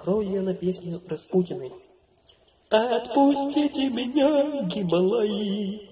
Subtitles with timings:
[0.00, 1.72] Открою я на песню Распутиной.
[2.70, 5.89] Отпустите меня, Гималаи,